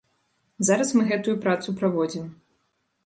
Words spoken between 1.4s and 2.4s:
працу праводзім.